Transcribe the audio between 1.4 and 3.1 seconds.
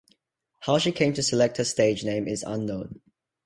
her stage name is unknown.